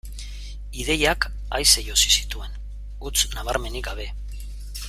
[0.83, 1.27] Ideiak
[1.59, 2.57] aise josi zituen,
[3.07, 4.13] huts nabarmenik gabe.